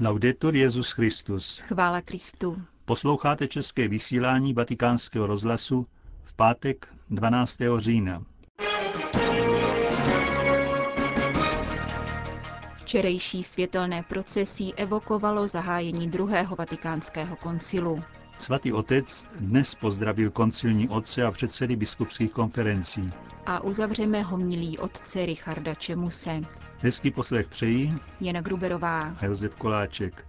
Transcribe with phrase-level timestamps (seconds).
[0.00, 1.58] Laudetur Jezus Christus.
[1.58, 2.62] Chvála Kristu.
[2.84, 5.86] Posloucháte české vysílání Vatikánského rozhlasu
[6.24, 7.58] v pátek 12.
[7.78, 8.22] října.
[12.76, 18.02] Včerejší světelné procesí evokovalo zahájení druhého vatikánského koncilu.
[18.38, 23.12] Svatý otec dnes pozdravil koncilní otce a předsedy biskupských konferencí.
[23.46, 26.40] A uzavřeme homilí otce Richarda Čemuse.
[26.78, 29.00] Hezký poslech přejí Jana Gruberová.
[29.00, 30.26] a Josef Koláček.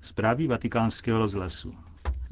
[0.00, 1.74] Zprávy vatikánského rozhlasu.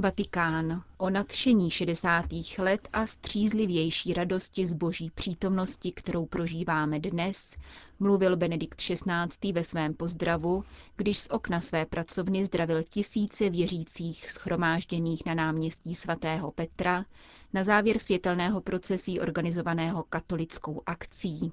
[0.00, 0.82] Vatikán.
[0.96, 2.24] O nadšení 60.
[2.58, 7.54] let a střízlivější radosti z boží přítomnosti, kterou prožíváme dnes,
[8.00, 9.52] mluvil Benedikt XVI.
[9.52, 10.64] ve svém pozdravu,
[10.96, 17.04] když z okna své pracovny zdravil tisíce věřících schromážděných na náměstí svatého Petra
[17.52, 21.52] na závěr světelného procesí organizovaného katolickou akcí.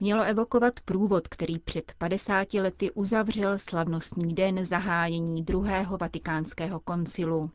[0.00, 7.50] Mělo evokovat průvod, který před 50 lety uzavřel slavnostní den zahájení druhého vatikánského koncilu.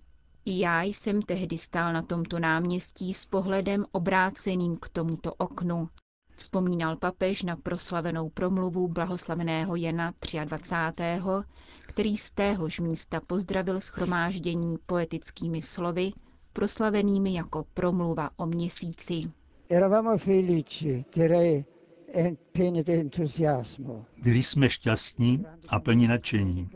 [0.50, 5.90] I já jsem tehdy stál na tomto náměstí s pohledem obráceným k tomuto oknu.
[6.36, 10.14] Vzpomínal papež na proslavenou promluvu blahoslaveného Jana
[10.46, 11.04] 23.,
[11.82, 16.12] který z téhož místa pozdravil schromáždění poetickými slovy,
[16.54, 19.22] proslavenými jako promluva o měsíci.
[24.24, 26.70] Byli jsme šťastní a plní nadšení.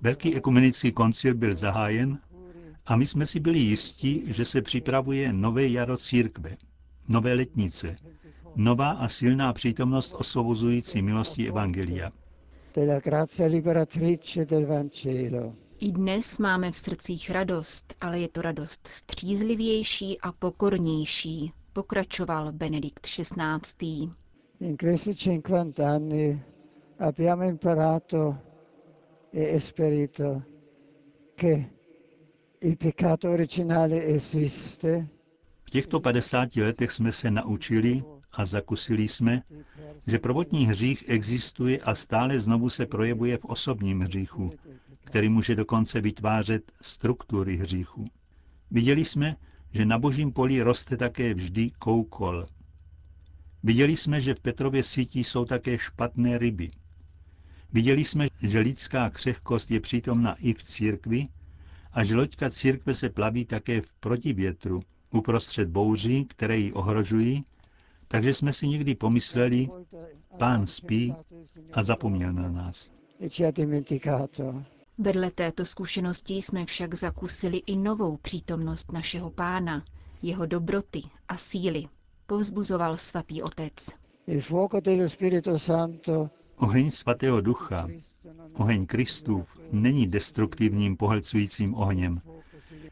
[0.00, 2.18] Velký ekumenický koncil byl zahájen
[2.86, 6.56] a my jsme si byli jistí, že se připravuje nové jaro církve,
[7.08, 7.96] nové letnice,
[8.56, 12.10] nová a silná přítomnost osvobozující milosti Evangelia.
[15.78, 23.00] I dnes máme v srdcích radost, ale je to radost střízlivější a pokornější, pokračoval Benedikt
[23.06, 24.10] XVI.
[24.60, 26.42] In questi 50 anni
[26.98, 28.36] abbiamo imparato
[29.32, 30.42] e esperito
[31.34, 31.70] che
[35.64, 39.42] V těchto 50 letech jsme se naučili a zakusili jsme,
[40.06, 44.52] že prvotní hřích existuje a stále znovu se projevuje v osobním hříchu,
[45.04, 48.04] který může dokonce vytvářet struktury hříchu.
[48.70, 49.36] Viděli jsme,
[49.72, 52.46] že na božím poli roste také vždy koukol.
[53.62, 56.70] Viděli jsme, že v Petrově sítí jsou také špatné ryby.
[57.72, 61.28] Viděli jsme, že lidská křehkost je přítomna i v církvi
[61.92, 64.82] a že loďka církve se plaví také v protivětru,
[65.14, 67.44] uprostřed bouří, které ji ohrožují,
[68.08, 69.68] takže jsme si někdy pomysleli,
[70.38, 71.14] pán spí
[71.72, 72.90] a zapomněl na nás.
[74.98, 79.84] Vedle této zkušenosti jsme však zakusili i novou přítomnost našeho pána,
[80.22, 81.84] jeho dobroty a síly,
[82.26, 83.72] povzbuzoval svatý otec.
[86.56, 87.88] Oheň svatého ducha,
[88.54, 92.20] oheň Kristův, není destruktivním pohlcujícím ohněm,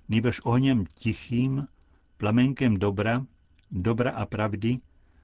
[0.09, 1.67] nýbrž ohněm tichým,
[2.17, 3.27] plamenkem dobra,
[3.71, 4.79] dobra a pravdy,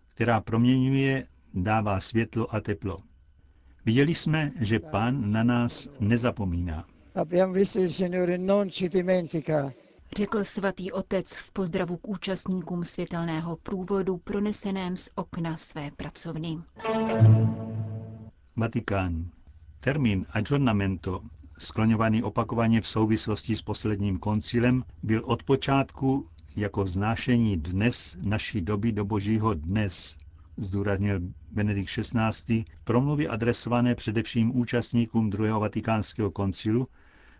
[0.08, 2.98] která proměňuje, dává světlo a teplo.
[3.84, 6.84] Viděli jsme, že pán na nás nezapomíná.
[7.14, 9.72] abbiamo visto il Signore non ci dimentica,
[10.16, 16.58] Řekl svatý otec v pozdravu k účastníkům světelného průvodu proneseném z okna své pracovny.
[18.56, 19.30] Vatikán.
[19.86, 21.22] Termín aggiornamento,
[21.58, 26.26] skloňovaný opakovaně v souvislosti s posledním koncilem, byl od počátku
[26.56, 30.16] jako vznášení dnes naší doby do božího dnes,
[30.56, 31.20] zdůraznil
[31.50, 32.64] Benedikt XVI.
[32.84, 36.86] promluvy adresované především účastníkům druhého vatikánského koncilu,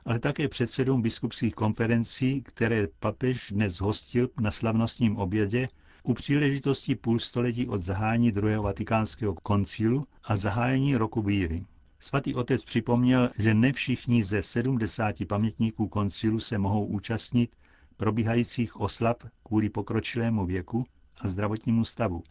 [0.04, 5.68] ale také předsedům biskupských konferencí, které papež dnes hostil na slavnostním obědě
[6.02, 11.64] u příležitosti půlstoletí od zahájení druhého vatikánského koncilu a zahájení roku víry.
[12.06, 17.56] Svatý otec připomněl, že ne všichni ze 70 pamětníků koncilu se mohou účastnit
[17.97, 20.84] probíhajících oslav kvůli pokročilému věku
[21.21, 22.22] a zdravotnímu stavu.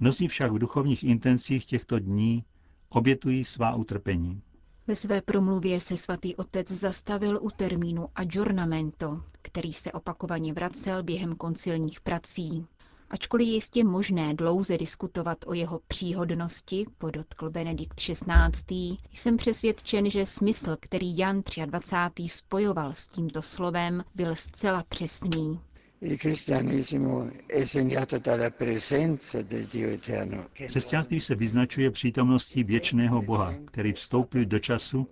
[0.00, 2.44] Mnozí však v duchovních intencích těchto dní
[2.88, 4.42] obětují svá utrpení.
[4.86, 11.36] Ve své promluvě se svatý otec zastavil u termínu aggiornamento, který se opakovaně vracel během
[11.36, 12.66] koncilních prací.
[13.14, 20.26] Ačkoliv je jistě možné dlouze diskutovat o jeho příhodnosti, podotkl Benedikt XVI., jsem přesvědčen, že
[20.26, 22.28] smysl, který Jan 23.
[22.28, 25.60] spojoval s tímto slovem, byl zcela přesný.
[26.00, 30.44] il cristianesimo è segnato dalla presenza del Dio eterno.
[30.52, 35.08] che Křesťanství se vyznačuje přítomností věčného Boha, který vstoupil do času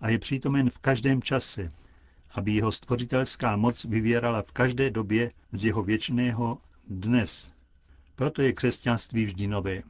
[0.00, 1.72] a je přítomen v každém čase,
[2.30, 6.58] aby jeho stvořitelská moc vyvěrala v každé době z jeho věčného
[6.88, 7.52] dnes.
[8.14, 9.82] Proto je křesťanství vždy nové.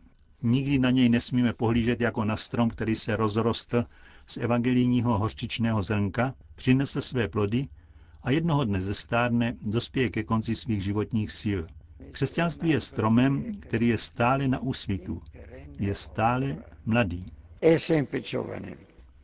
[0.43, 3.85] Nikdy na něj nesmíme pohlížet jako na strom, který se rozrostl
[4.27, 7.69] z evangelijního hořčičného zrnka, přinese své plody
[8.23, 11.61] a jednoho dne zestárne, dospěje ke konci svých životních sil.
[12.11, 15.23] Křesťanství je stromem, který je stále na úsvitu.
[15.79, 16.57] Je stále
[16.87, 17.33] mladý.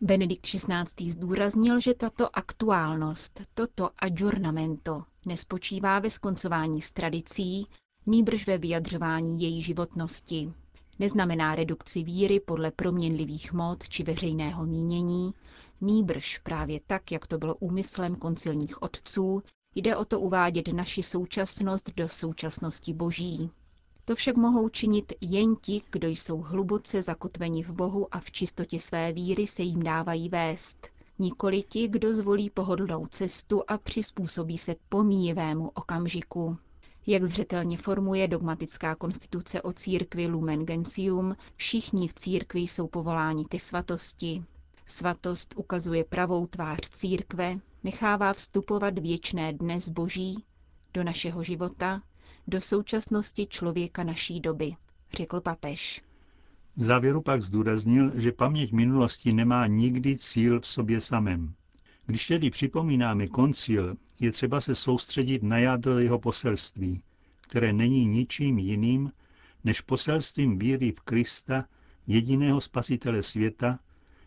[0.02, 1.10] Benedikt XVI.
[1.10, 7.66] zdůraznil, že tato aktuálnost, toto aggiornamento, nespočívá ve skoncování s tradicí,
[8.06, 10.52] nýbrž ve vyjadřování její životnosti.
[10.98, 15.34] Neznamená redukci víry podle proměnlivých mod či veřejného mínění,
[15.80, 19.42] nýbrž právě tak, jak to bylo úmyslem koncilních otců,
[19.74, 23.50] jde o to uvádět naši současnost do současnosti boží.
[24.10, 28.80] To však mohou činit jen ti, kdo jsou hluboce zakotveni v Bohu a v čistotě
[28.80, 30.88] své víry se jim dávají vést.
[31.18, 36.56] Nikoli ti, kdo zvolí pohodlnou cestu a přizpůsobí se pomíjivému okamžiku.
[37.06, 43.58] Jak zřetelně formuje dogmatická konstituce o církvi Lumen Gentium, všichni v církvi jsou povoláni ke
[43.58, 44.44] svatosti.
[44.86, 50.44] Svatost ukazuje pravou tvář církve, nechává vstupovat věčné dnes boží
[50.94, 52.02] do našeho života,
[52.50, 54.72] do současnosti člověka naší doby,
[55.16, 56.02] řekl papež.
[56.76, 61.54] V závěru pak zdůraznil, že paměť minulosti nemá nikdy cíl v sobě samém.
[62.06, 67.02] Když tedy připomínáme koncil, je třeba se soustředit na jádro jeho poselství,
[67.40, 69.12] které není ničím jiným
[69.64, 71.64] než poselstvím víry v Krista,
[72.06, 73.78] jediného spasitele světa,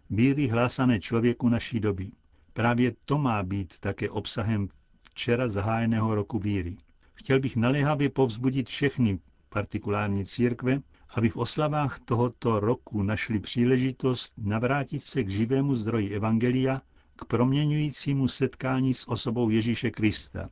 [0.10, 2.12] víry hlásané člověku naší doby.
[2.54, 4.70] Právě to má být také obsahem
[5.04, 6.78] včera zahájeného roku víry.
[7.14, 9.20] Chtěl bych naléhavě povzbudit všechny
[9.50, 16.82] partikulární církve, aby v oslavách tohoto roku našli příležitost navrátit se k živému zdroji Evangelia,
[17.16, 20.50] k proměňujícímu setkání s osobou Ježíše Krista.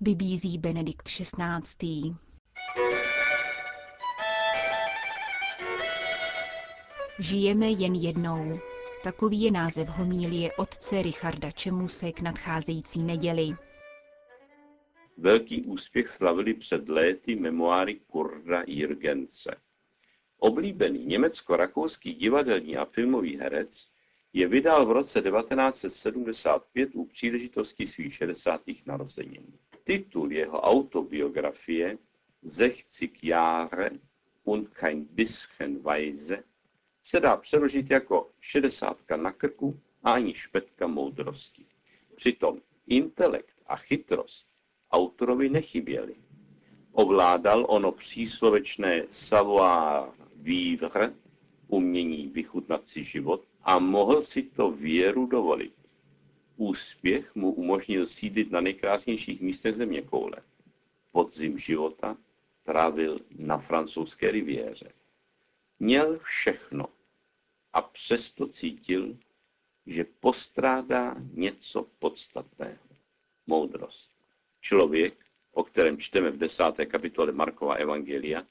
[0.00, 2.14] Vybízí Benedikt XVI.
[7.18, 8.58] Žijeme jen jednou.
[9.04, 13.56] Takový je název homílie otce Richarda Čemuse k nadcházející neděli.
[15.16, 19.56] Velký úspěch slavili před léty memoáry Kurda Jirgence.
[20.38, 23.88] Oblíbený německo-rakouský divadelní a filmový herec
[24.32, 28.62] je vydal v roce 1975 u příležitosti svých 60.
[28.86, 29.58] narozenin.
[29.84, 31.98] Titul jeho autobiografie
[32.46, 33.90] Sechzig Jahre
[34.44, 36.44] und kein bisschen Weise
[37.02, 41.66] se dá přeložit jako šedesátka na krku a ani špetka moudrosti.
[42.16, 44.53] Přitom intelekt a chytrost
[44.94, 46.14] autorovi nechyběly.
[46.92, 51.12] Ovládal ono příslovečné savoir vivre,
[51.68, 55.74] umění vychutnat si život, a mohl si to věru dovolit.
[56.56, 60.36] Úspěch mu umožnil sídlit na nejkrásnějších místech země koule.
[61.12, 62.16] Podzim života
[62.62, 64.92] trávil na francouzské riviéře.
[65.78, 66.86] Měl všechno
[67.72, 69.16] a přesto cítil,
[69.86, 72.84] že postrádá něco podstatného.
[73.46, 74.13] Moudrost.
[74.64, 75.14] Člověk,
[75.52, 78.46] o kterém čteme v desáté kapitole Markova Evangelia,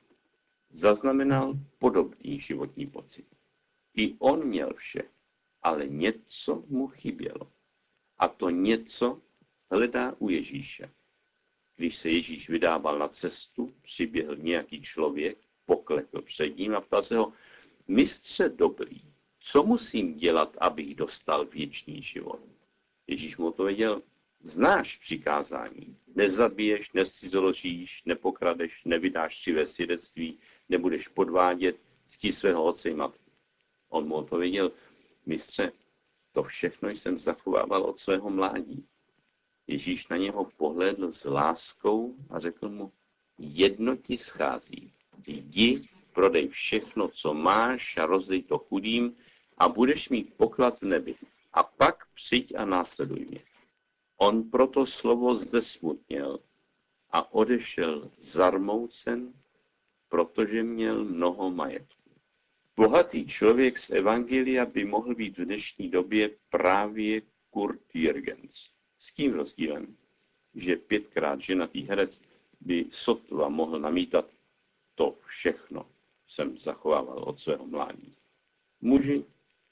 [0.69, 3.25] zaznamenal podobný životní pocit.
[3.95, 5.03] I on měl vše,
[5.61, 7.51] ale něco mu chybělo.
[8.17, 9.21] A to něco
[9.71, 10.91] hledá u Ježíše.
[11.75, 17.17] Když se Ježíš vydával na cestu, přiběhl nějaký člověk, poklekl před ním a ptal se
[17.17, 17.33] ho,
[17.87, 19.01] mistře dobrý,
[19.39, 22.39] co musím dělat, abych dostal věčný život?
[23.07, 24.01] Ježíš mu odpověděl,
[24.43, 25.97] znáš přikázání.
[26.15, 33.31] Nezabiješ, nescizoložíš, nepokradeš, nevydáš křivé svědectví, nebudeš podvádět, ctí svého otce i matky.
[33.89, 34.71] On mu odpověděl,
[35.25, 35.71] mistře,
[36.31, 38.85] to všechno jsem zachovával od svého mládí.
[39.67, 42.91] Ježíš na něho pohlédl s láskou a řekl mu,
[43.37, 44.93] jedno ti schází.
[45.27, 49.15] Jdi, prodej všechno, co máš a rozdej to chudým
[49.57, 51.15] a budeš mít poklad v nebi.
[51.53, 53.52] A pak přijď a následuj mě.
[54.17, 56.39] On proto slovo zesmutněl
[57.09, 59.33] a odešel zarmoucen,
[60.09, 62.11] protože měl mnoho majetku.
[62.75, 68.69] Bohatý člověk z Evangelia by mohl být v dnešní době právě Kurt Jürgens.
[68.99, 69.97] S tím rozdílem,
[70.55, 72.21] že pětkrát ženatý herec
[72.61, 74.25] by sotva mohl namítat
[74.95, 75.85] to všechno
[76.27, 78.15] jsem zachovával od svého mládí.
[78.81, 79.25] Muži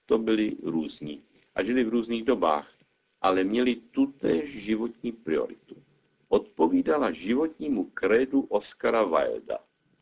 [0.05, 1.23] to byli různí
[1.55, 2.80] a žili v různých dobách,
[3.21, 5.75] ale měli tutéž životní prioritu.
[6.29, 9.57] Odpovídala životnímu krédu Oscara Wilda.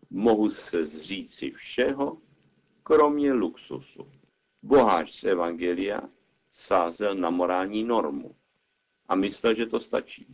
[0.10, 2.18] Mohu se zříci všeho,
[2.84, 4.08] kromě luxusu.
[4.62, 6.02] Boháč z Evangelia
[6.52, 8.36] sázel na morální normu
[9.08, 10.28] a myslel, že to stačí.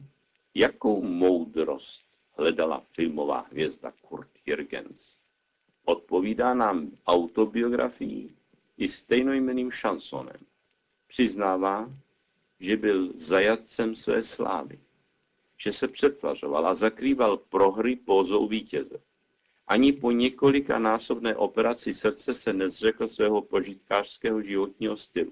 [0.53, 2.05] Jakou moudrost
[2.37, 5.15] hledala filmová hvězda Kurt Jürgens?
[5.85, 8.35] Odpovídá nám autobiografií
[8.77, 10.39] i stejnojmeným šansonem.
[11.07, 11.89] Přiznává,
[12.59, 14.79] že byl zajatcem své slávy,
[15.57, 18.97] že se přetvařoval a zakrýval prohry pózou vítěze.
[19.67, 25.31] Ani po několika násobné operaci srdce se nezřekl svého požitkářského životního stylu.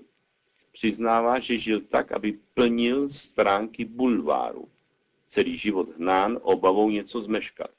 [0.71, 4.69] Přiznává, že žil tak, aby plnil stránky bulváru.
[5.27, 7.71] Celý život hnán obavou něco zmeškat.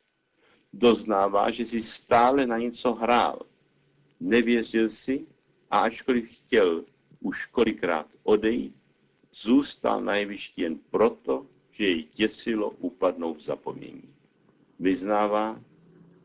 [0.73, 3.39] Doznává, že si stále na něco hrál.
[4.21, 5.27] Nevěřil si
[5.71, 6.85] a ačkoliv chtěl
[7.21, 8.77] už kolikrát odejít,
[9.35, 14.15] zůstal na jevišti jen proto, že jej těsilo upadnout v zapomnění.
[14.81, 15.61] Vyznává,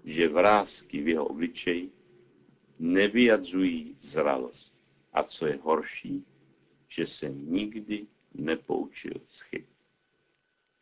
[0.06, 1.92] že vrázky v jeho obličeji
[2.80, 4.74] nevyjadřují zralost.
[5.14, 6.26] A co je horší,
[6.88, 9.66] že se nikdy nepoučil z chyb.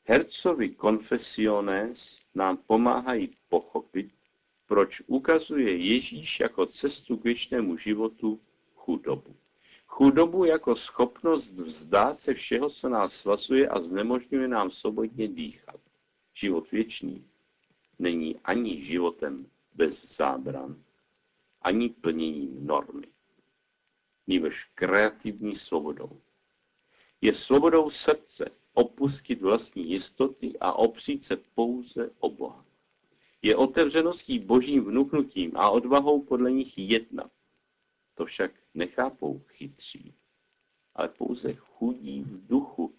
[0.04, 4.12] Hercovi Confessiones nám pomáhají pochopit,
[4.66, 8.40] proč ukazuje Ježíš jako cestu k věčnému životu
[8.76, 9.36] chudobu.
[9.98, 15.80] Chudobu jako schopnost vzdát se všeho, co nás svazuje a znemožňuje nám svobodně dýchat.
[16.34, 17.28] Život věčný
[18.00, 20.84] není ani životem bez zábran,
[21.62, 23.08] ani plněním normy.
[24.28, 26.22] Nýbrž kreativní svobodou.
[27.22, 32.66] Je svobodou srdce opustit vlastní jistoty a opřít se pouze o Boha.
[33.42, 37.32] Je otevřeností božím vnuknutím a odvahou podle nich jednat.
[38.16, 40.14] To však nechápou chytří,
[40.96, 42.94] ale pouze chudí v duchu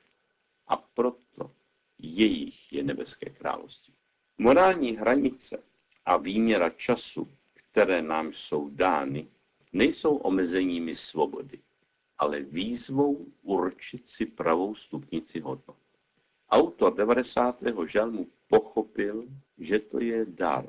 [0.67, 1.51] a proto
[1.99, 3.95] jejich je nebeské království.
[4.39, 5.63] Morální hranice
[6.05, 9.29] a výměra času, které nám jsou dány,
[9.73, 11.61] nejsou omezeními svobody,
[12.19, 15.77] ale výzvou určit si pravou stupnici hodnot.
[16.51, 17.63] Autor 90.
[17.87, 20.67] žalmu pochopil, že to je dar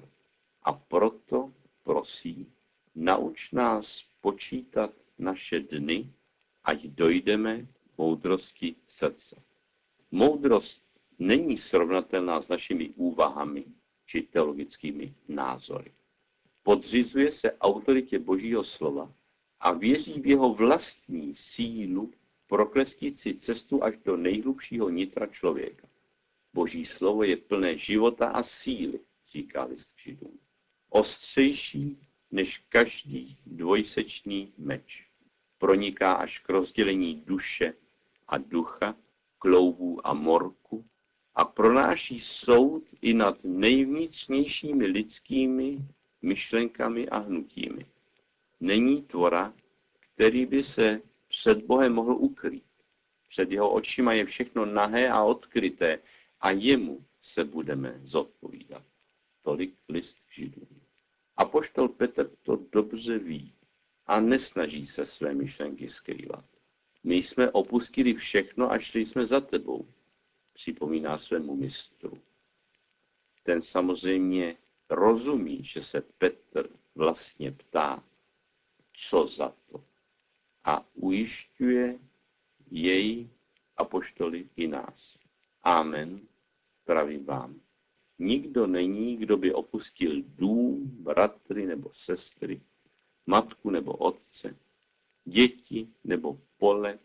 [0.63, 2.51] a proto prosí,
[2.95, 6.13] nauč nás počítat naše dny,
[6.63, 7.67] ať dojdeme
[7.97, 9.35] moudrosti srdce.
[10.11, 10.83] Moudrost
[11.19, 13.65] není srovnatelná s našimi úvahami
[14.05, 15.91] či teologickými názory.
[16.63, 19.13] Podřizuje se autoritě Božího slova
[19.59, 22.13] a věří v jeho vlastní sílu
[22.47, 25.87] proklestit si cestu až do nejhlubšího nitra člověka.
[26.53, 30.39] Boží slovo je plné života a síly, říká list židům.
[30.89, 31.97] Ostřejší
[32.31, 35.07] než každý dvojsečný meč.
[35.57, 37.73] Proniká až k rozdělení duše
[38.27, 38.95] a ducha,
[39.39, 40.85] kloubů a morku
[41.35, 45.77] a pronáší soud i nad nejvnitřnějšími lidskými
[46.21, 47.85] myšlenkami a hnutími.
[48.59, 49.53] Není tvora,
[49.99, 52.63] který by se před Bohem mohl ukrýt.
[53.27, 55.99] Před jeho očima je všechno nahé a odkryté
[56.41, 58.83] a jemu se budeme zodpovídat.
[59.41, 60.78] Tolik list židům.
[61.39, 63.53] A poštol Petr to dobře ví
[64.05, 66.45] a nesnaží se své myšlenky skrývat.
[67.03, 69.87] My jsme opustili všechno a šli jsme za tebou,
[70.53, 72.21] připomíná svému mistru.
[73.43, 74.57] Ten samozřejmě
[74.89, 78.03] rozumí, že se Petr vlastně ptá,
[78.93, 79.83] co za to.
[80.63, 81.99] A ujišťuje
[82.71, 83.29] jej
[83.77, 85.17] apoštoli i nás.
[85.63, 86.19] Amen,
[86.85, 87.61] pravím vám.
[88.19, 92.61] Nikdo není, kdo by opustil dům, bratry nebo sestry,
[93.27, 94.55] matku nebo otce,
[95.25, 96.99] děti nebo pole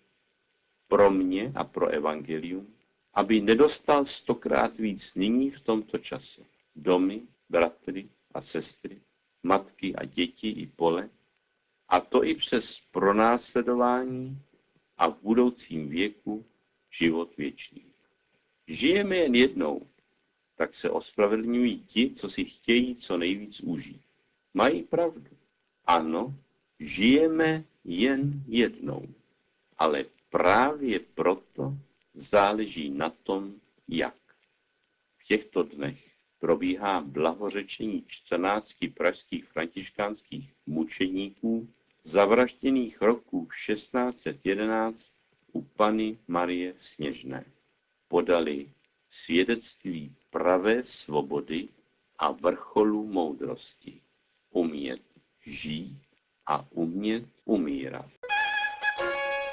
[0.89, 2.75] pro mě a pro evangelium,
[3.15, 6.43] aby nedostal stokrát víc nyní v tomto čase.
[6.77, 9.01] Domy, bratry a sestry,
[9.43, 11.11] matky a děti i pole,
[11.89, 14.39] a to i přes pronásledování
[14.97, 16.45] a v budoucím věku
[16.91, 17.85] život věčný.
[18.69, 19.87] Žijeme jen jednou,
[20.57, 24.03] tak se ospravedlňují ti, co si chtějí co nejvíc užít.
[24.55, 25.31] Mají pravdu.
[25.87, 26.35] Ano,
[26.81, 29.09] žijeme jen jednou,
[29.79, 31.75] ale právě proto
[32.15, 33.55] záleží na tom,
[33.89, 34.17] jak.
[35.19, 41.69] V těchto dnech probíhá blahořečení 14 pražských františkánských mučeníků
[42.03, 45.11] zavražděných roku 1611
[45.53, 47.45] u Pany Marie Sněžné.
[48.09, 48.71] Podali
[49.15, 51.69] svědectví pravé svobody
[52.19, 54.01] a vrcholu moudrosti.
[54.51, 55.03] Umět
[55.47, 56.01] žít
[56.47, 58.11] a umět umírat.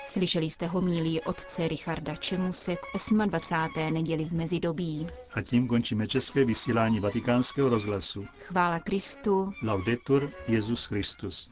[0.08, 2.80] Slyšeli jste homílí otce Richarda Čemuse k
[3.26, 3.94] 28.
[3.94, 5.08] neděli v mezidobí.
[5.34, 8.26] A tím končíme české vysílání vatikánského rozhlasu.
[8.40, 9.52] Chvála Kristu.
[9.64, 11.50] Laudetur Jezus Christus.